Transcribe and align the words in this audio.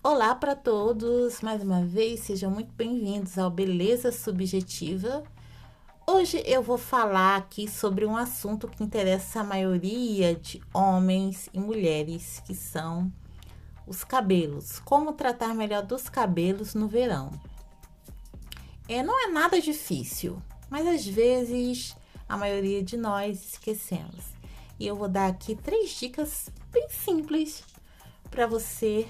Olá 0.00 0.32
para 0.32 0.54
todos, 0.54 1.40
mais 1.40 1.60
uma 1.60 1.84
vez 1.84 2.20
sejam 2.20 2.52
muito 2.52 2.72
bem-vindos 2.72 3.36
ao 3.36 3.50
Beleza 3.50 4.12
Subjetiva. 4.12 5.24
Hoje 6.06 6.40
eu 6.46 6.62
vou 6.62 6.78
falar 6.78 7.36
aqui 7.36 7.68
sobre 7.68 8.06
um 8.06 8.16
assunto 8.16 8.68
que 8.68 8.84
interessa 8.84 9.40
a 9.40 9.44
maioria 9.44 10.36
de 10.36 10.62
homens 10.72 11.50
e 11.52 11.58
mulheres, 11.58 12.40
que 12.46 12.54
são 12.54 13.12
os 13.88 14.04
cabelos. 14.04 14.78
Como 14.78 15.14
tratar 15.14 15.52
melhor 15.52 15.82
dos 15.82 16.08
cabelos 16.08 16.74
no 16.74 16.86
verão. 16.86 17.32
É, 18.88 19.02
não 19.02 19.20
é 19.20 19.32
nada 19.32 19.60
difícil, 19.60 20.40
mas 20.70 20.86
às 20.86 21.04
vezes 21.04 21.96
a 22.28 22.36
maioria 22.36 22.84
de 22.84 22.96
nós 22.96 23.54
esquecemos. 23.54 24.26
E 24.78 24.86
eu 24.86 24.94
vou 24.94 25.08
dar 25.08 25.26
aqui 25.26 25.56
três 25.56 25.90
dicas 25.90 26.48
bem 26.70 26.88
simples 26.88 27.64
para 28.30 28.46
você 28.46 29.08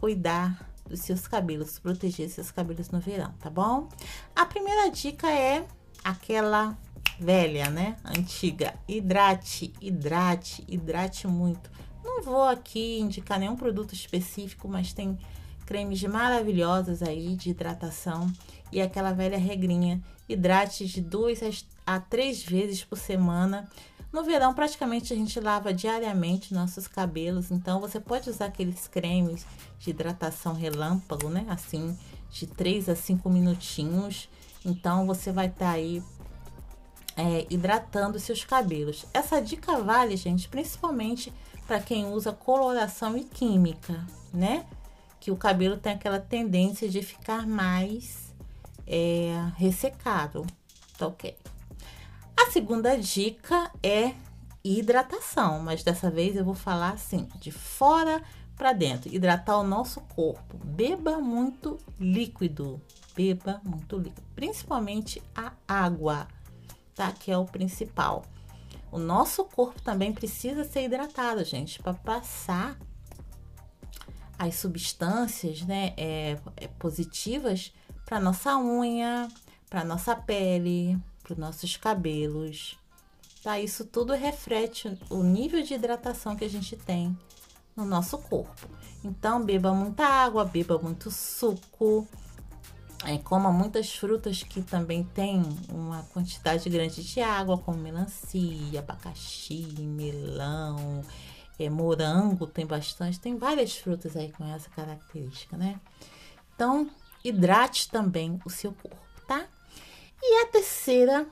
cuidar 0.00 0.66
dos 0.88 1.00
seus 1.00 1.28
cabelos, 1.28 1.78
proteger 1.78 2.28
seus 2.30 2.50
cabelos 2.50 2.90
no 2.90 2.98
verão, 2.98 3.32
tá 3.38 3.50
bom? 3.50 3.88
A 4.34 4.46
primeira 4.46 4.90
dica 4.90 5.30
é 5.30 5.64
aquela 6.02 6.76
velha, 7.20 7.70
né? 7.70 7.96
Antiga. 8.02 8.74
Hidrate, 8.88 9.72
hidrate, 9.80 10.64
hidrate 10.66 11.28
muito. 11.28 11.70
Não 12.02 12.22
vou 12.22 12.42
aqui 12.42 12.98
indicar 12.98 13.38
nenhum 13.38 13.54
produto 13.54 13.92
específico, 13.92 14.66
mas 14.66 14.92
tem 14.92 15.18
cremes 15.66 16.02
maravilhosos 16.02 17.02
aí 17.02 17.36
de 17.36 17.50
hidratação 17.50 18.26
e 18.72 18.80
aquela 18.80 19.12
velha 19.12 19.38
regrinha. 19.38 20.02
Hidrate 20.28 20.86
de 20.86 21.00
duas 21.00 21.40
a 21.86 22.00
três 22.00 22.42
vezes 22.42 22.82
por 22.82 22.96
semana 22.96 23.68
no 24.12 24.24
verão, 24.24 24.52
praticamente 24.52 25.12
a 25.12 25.16
gente 25.16 25.38
lava 25.38 25.72
diariamente 25.72 26.52
nossos 26.52 26.88
cabelos, 26.88 27.50
então 27.50 27.80
você 27.80 28.00
pode 28.00 28.28
usar 28.28 28.46
aqueles 28.46 28.88
cremes 28.88 29.46
de 29.78 29.90
hidratação 29.90 30.52
relâmpago, 30.52 31.28
né? 31.28 31.46
Assim, 31.48 31.96
de 32.30 32.46
3 32.46 32.88
a 32.88 32.96
5 32.96 33.30
minutinhos. 33.30 34.28
Então 34.64 35.06
você 35.06 35.30
vai 35.30 35.46
estar 35.46 35.66
tá 35.66 35.70
aí 35.72 36.02
é, 37.16 37.46
hidratando 37.48 38.18
seus 38.18 38.44
cabelos. 38.44 39.06
Essa 39.14 39.40
dica 39.40 39.78
vale, 39.78 40.16
gente, 40.16 40.48
principalmente 40.48 41.32
para 41.66 41.78
quem 41.80 42.06
usa 42.06 42.32
coloração 42.32 43.16
e 43.16 43.22
química, 43.22 44.04
né? 44.32 44.66
Que 45.20 45.30
o 45.30 45.36
cabelo 45.36 45.76
tem 45.76 45.92
aquela 45.92 46.18
tendência 46.18 46.88
de 46.88 47.00
ficar 47.00 47.46
mais 47.46 48.34
é, 48.86 49.34
ressecado, 49.56 50.44
tá 50.98 51.06
ok? 51.06 51.36
A 52.50 52.52
segunda 52.52 52.98
dica 52.98 53.70
é 53.80 54.12
hidratação, 54.64 55.60
mas 55.60 55.84
dessa 55.84 56.10
vez 56.10 56.34
eu 56.34 56.44
vou 56.44 56.56
falar 56.56 56.94
assim, 56.94 57.28
de 57.38 57.52
fora 57.52 58.20
para 58.56 58.72
dentro, 58.72 59.08
hidratar 59.14 59.56
o 59.56 59.62
nosso 59.62 60.00
corpo. 60.00 60.58
Beba 60.64 61.18
muito 61.18 61.78
líquido, 61.96 62.82
beba 63.14 63.60
muito 63.62 63.98
líquido, 63.98 64.20
principalmente 64.34 65.22
a 65.32 65.52
água, 65.68 66.26
tá? 66.92 67.12
Que 67.12 67.30
é 67.30 67.38
o 67.38 67.44
principal. 67.44 68.24
O 68.90 68.98
nosso 68.98 69.44
corpo 69.44 69.80
também 69.80 70.12
precisa 70.12 70.64
ser 70.64 70.86
hidratado, 70.86 71.44
gente, 71.44 71.80
para 71.80 71.94
passar 71.94 72.76
as 74.36 74.56
substâncias, 74.56 75.62
né, 75.62 75.94
é, 75.96 76.36
é 76.56 76.66
positivas 76.66 77.72
para 78.04 78.18
nossa 78.18 78.58
unha, 78.58 79.28
para 79.68 79.84
nossa 79.84 80.16
pele, 80.16 81.00
para 81.30 81.34
os 81.34 81.38
nossos 81.38 81.76
cabelos. 81.76 82.76
Tá? 83.42 83.58
Isso 83.58 83.84
tudo 83.84 84.12
reflete 84.12 84.98
o 85.08 85.22
nível 85.22 85.62
de 85.62 85.74
hidratação 85.74 86.36
que 86.36 86.44
a 86.44 86.50
gente 86.50 86.76
tem 86.76 87.16
no 87.76 87.84
nosso 87.84 88.18
corpo. 88.18 88.68
Então, 89.02 89.42
beba 89.42 89.72
muita 89.72 90.04
água, 90.04 90.44
beba 90.44 90.78
muito 90.78 91.10
suco, 91.10 92.06
é, 93.06 93.16
coma 93.16 93.50
muitas 93.50 93.94
frutas 93.94 94.42
que 94.42 94.60
também 94.60 95.04
têm 95.04 95.42
uma 95.70 96.02
quantidade 96.12 96.68
grande 96.68 97.02
de 97.02 97.20
água, 97.20 97.56
como 97.56 97.78
melancia, 97.78 98.80
abacaxi, 98.80 99.64
melão, 99.78 101.02
é, 101.58 101.70
morango 101.70 102.46
tem 102.46 102.66
bastante, 102.66 103.18
tem 103.18 103.38
várias 103.38 103.74
frutas 103.74 104.16
aí 104.16 104.30
com 104.32 104.44
essa 104.44 104.68
característica, 104.68 105.56
né? 105.56 105.80
Então, 106.54 106.90
hidrate 107.24 107.88
também 107.88 108.38
o 108.44 108.50
seu 108.50 108.72
corpo? 108.72 108.99
E 110.22 110.42
a 110.42 110.46
terceira 110.46 111.26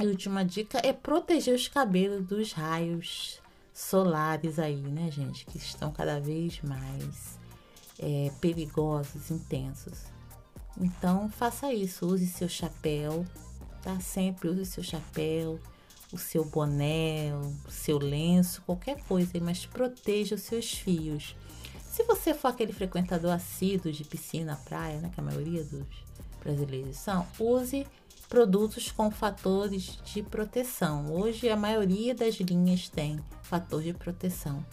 e 0.00 0.06
última 0.06 0.44
dica 0.44 0.80
é 0.84 0.92
proteger 0.92 1.54
os 1.54 1.68
cabelos 1.68 2.26
dos 2.26 2.52
raios 2.52 3.40
solares 3.72 4.58
aí, 4.58 4.76
né, 4.76 5.10
gente? 5.10 5.46
Que 5.46 5.56
estão 5.56 5.92
cada 5.92 6.20
vez 6.20 6.60
mais 6.62 7.38
é, 7.98 8.30
perigosos, 8.40 9.30
intensos. 9.30 10.00
Então, 10.80 11.28
faça 11.30 11.72
isso. 11.72 12.06
Use 12.06 12.26
seu 12.26 12.48
chapéu, 12.48 13.24
tá? 13.82 14.00
Sempre 14.00 14.48
use 14.48 14.66
seu 14.66 14.82
chapéu, 14.82 15.58
o 16.12 16.18
seu 16.18 16.44
boné, 16.44 17.32
o 17.66 17.70
seu 17.70 17.98
lenço, 17.98 18.62
qualquer 18.62 19.02
coisa, 19.04 19.32
mas 19.40 19.64
proteja 19.64 20.34
os 20.34 20.42
seus 20.42 20.72
fios. 20.72 21.34
Se 21.90 22.02
você 22.04 22.34
for 22.34 22.48
aquele 22.48 22.72
frequentador 22.72 23.32
assíduo 23.32 23.92
de 23.92 24.04
piscina, 24.04 24.58
praia, 24.64 24.98
né, 25.00 25.10
que 25.12 25.20
a 25.20 25.24
maioria 25.24 25.62
dos 25.64 25.86
brasileiros 26.42 26.96
são, 26.96 27.26
use 27.38 27.86
produtos 28.32 28.90
com 28.90 29.10
fatores 29.10 29.98
de 30.06 30.22
proteção. 30.22 31.12
Hoje 31.12 31.50
a 31.50 31.56
maioria 31.56 32.14
das 32.14 32.36
linhas 32.36 32.88
tem 32.88 33.22
fator 33.42 33.82
de 33.82 33.92
proteção 33.92 34.64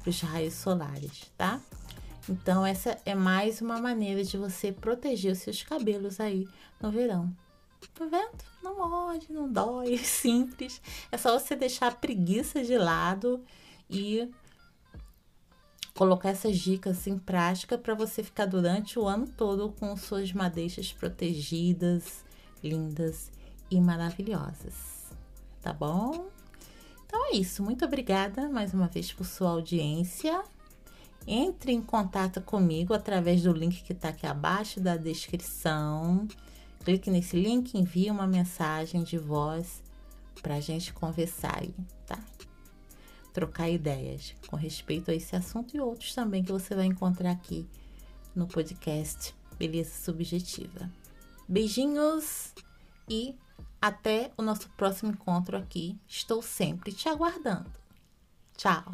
para 0.00 0.08
os 0.08 0.18
raios 0.22 0.54
solares, 0.54 1.30
tá? 1.36 1.60
Então 2.26 2.64
essa 2.64 2.98
é 3.04 3.14
mais 3.14 3.60
uma 3.60 3.78
maneira 3.78 4.24
de 4.24 4.38
você 4.38 4.72
proteger 4.72 5.32
os 5.32 5.40
seus 5.40 5.62
cabelos 5.62 6.18
aí 6.18 6.48
no 6.80 6.90
verão. 6.90 7.30
Tá 7.92 8.06
vendo? 8.06 8.42
Não 8.62 8.74
morde, 8.78 9.30
não 9.30 9.52
dói, 9.52 9.98
simples. 10.00 10.80
É 11.12 11.18
só 11.18 11.38
você 11.38 11.54
deixar 11.54 11.88
a 11.88 11.94
preguiça 11.94 12.64
de 12.64 12.78
lado 12.78 13.44
e 13.90 14.30
colocar 15.92 16.30
essas 16.30 16.56
dicas 16.56 17.06
em 17.06 17.18
prática 17.18 17.76
para 17.76 17.94
você 17.94 18.22
ficar 18.22 18.46
durante 18.46 18.98
o 18.98 19.06
ano 19.06 19.28
todo 19.28 19.74
com 19.78 19.94
suas 19.94 20.32
madeixas 20.32 20.90
protegidas, 20.90 22.24
lindas 22.64 23.30
e 23.70 23.80
maravilhosas. 23.80 25.04
Tá 25.62 25.72
bom? 25.72 26.28
Então 27.06 27.32
é 27.32 27.36
isso. 27.36 27.62
Muito 27.62 27.84
obrigada 27.84 28.48
mais 28.48 28.74
uma 28.74 28.88
vez 28.88 29.12
por 29.12 29.24
sua 29.24 29.50
audiência. 29.50 30.42
Entre 31.26 31.72
em 31.72 31.80
contato 31.80 32.40
comigo 32.40 32.92
através 32.92 33.42
do 33.42 33.52
link 33.52 33.82
que 33.82 33.92
está 33.92 34.08
aqui 34.08 34.26
abaixo 34.26 34.80
da 34.80 34.96
descrição. 34.96 36.26
Clique 36.84 37.10
nesse 37.10 37.36
link, 37.40 37.78
envie 37.78 38.10
uma 38.10 38.26
mensagem 38.26 39.02
de 39.02 39.16
voz 39.16 39.82
para 40.42 40.56
a 40.56 40.60
gente 40.60 40.92
conversar 40.92 41.58
aí, 41.62 41.74
tá? 42.06 42.18
Trocar 43.32 43.70
ideias 43.70 44.34
com 44.48 44.56
respeito 44.56 45.10
a 45.10 45.14
esse 45.14 45.34
assunto 45.34 45.74
e 45.74 45.80
outros 45.80 46.14
também 46.14 46.44
que 46.44 46.52
você 46.52 46.74
vai 46.74 46.84
encontrar 46.84 47.30
aqui 47.30 47.66
no 48.34 48.46
podcast 48.46 49.34
Beleza 49.56 49.94
Subjetiva. 49.94 50.90
Beijinhos 51.48 52.54
e 53.08 53.36
até 53.80 54.32
o 54.36 54.42
nosso 54.42 54.68
próximo 54.70 55.12
encontro 55.12 55.56
aqui. 55.56 55.98
Estou 56.08 56.42
sempre 56.42 56.92
te 56.92 57.08
aguardando. 57.08 57.70
Tchau! 58.56 58.92